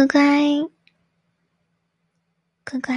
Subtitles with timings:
[0.00, 0.22] 乖乖，
[2.64, 2.96] 乖乖，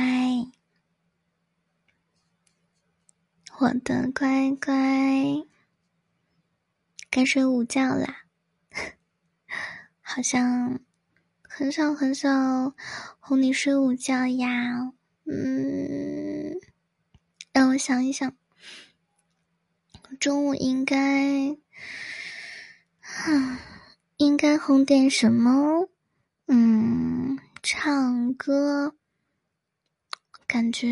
[3.60, 4.74] 我的乖乖，
[7.10, 8.24] 该睡午觉啦。
[10.00, 10.80] 好像
[11.42, 12.74] 很少很少
[13.20, 14.94] 哄你睡午觉呀。
[15.26, 16.56] 嗯，
[17.52, 18.34] 让我想一想，
[20.22, 21.58] 中午应该，
[24.16, 25.90] 应该哄点什么？
[26.48, 28.96] 嗯，唱歌，
[30.46, 30.88] 感觉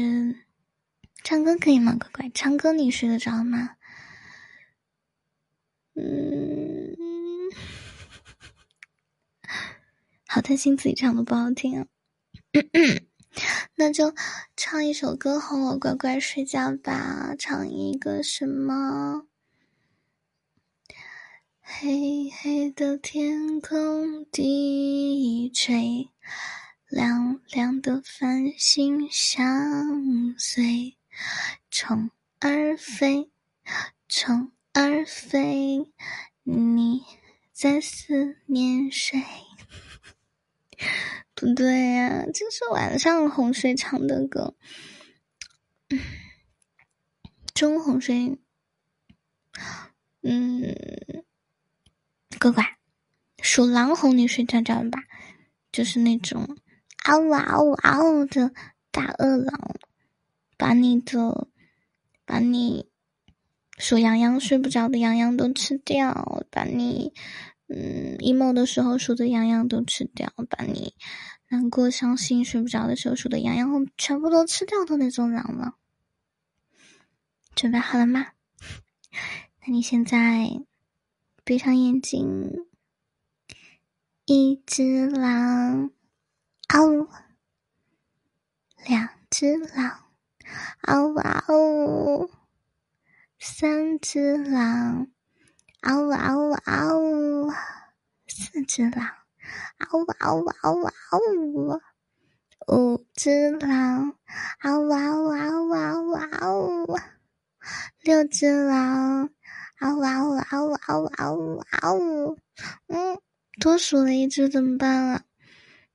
[1.23, 1.95] 唱歌可以吗？
[1.99, 3.75] 乖乖，唱歌你睡得着吗？
[5.95, 6.95] 嗯，
[10.25, 11.87] 好担心自己唱的不好听啊。
[13.75, 14.13] 那就
[14.55, 17.35] 唱一首歌哄我乖乖睡觉吧。
[17.37, 19.27] 唱一个什么？
[21.61, 26.09] 黑黑的天空低垂，
[26.87, 30.97] 亮亮的繁星相随。
[31.69, 33.29] 虫儿飞，
[34.07, 35.91] 虫儿飞，
[36.43, 37.03] 你
[37.51, 39.21] 在思念谁？
[41.35, 44.55] 不对呀，这是晚上哄睡唱的歌。
[45.89, 45.99] 嗯
[47.53, 48.39] 中哄睡，
[50.23, 50.75] 嗯。
[52.39, 52.77] 乖乖，
[53.43, 55.03] 属狼哄你睡觉觉吧，
[55.71, 56.57] 就是那种
[57.05, 58.51] 嗷呜嗷呜嗷呜的
[58.91, 59.75] 大饿狼，
[60.57, 61.47] 把你的，
[62.25, 62.89] 把你
[63.77, 67.13] 数羊羊睡不着的羊羊都吃掉，把你
[67.67, 70.93] 嗯 emo 的时候数的羊羊都吃掉，把你
[71.49, 75.75] 难过伤心睡不着的时候数的羊羊全部都吃掉的那种狼了。
[77.55, 78.27] 准备好了吗？
[79.65, 80.63] 那你现在。
[81.43, 82.67] 闭上眼睛，
[84.33, 85.91] 一只狼，
[86.69, 87.09] 嗷呜；
[88.87, 90.05] 两只狼，
[90.83, 92.31] 嗷呜嗷呜；
[93.37, 95.11] 三只狼，
[95.81, 97.51] 嗷呜嗷呜嗷呜；
[98.25, 99.09] 四只狼，
[99.79, 101.81] 嗷呜嗷呜嗷呜嗷呜；
[102.67, 104.15] 五只狼，
[104.61, 106.97] 嗷呜嗷呜嗷呜嗷呜嗷呜；
[107.99, 109.29] 六只狼。
[109.81, 112.37] 嗷呜嗷呜嗷呜嗷呜嗷呜嗷呜！
[112.85, 113.19] 嗯，
[113.59, 115.23] 多数了一只怎么办啊？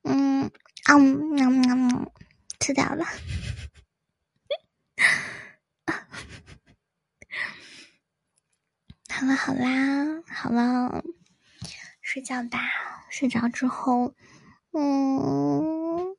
[0.03, 0.51] 嗯，
[0.85, 2.11] 啊喵喵喵，
[2.59, 3.05] 吃掉 了。
[9.09, 11.03] 好了好啦，好了，
[12.01, 12.59] 睡觉吧。
[13.09, 14.13] 睡着之后，
[14.73, 16.15] 嗯，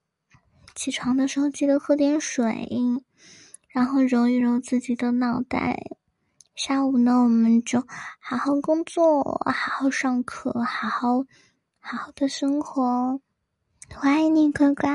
[0.74, 2.68] 起床的时候记得喝点水，
[3.68, 5.97] 然后揉一揉自己的脑袋。
[6.58, 7.80] 下午呢，我们就
[8.18, 11.24] 好好工作，好好上课，好好
[11.78, 13.20] 好好的生活。
[13.94, 14.90] 我爱你，乖乖。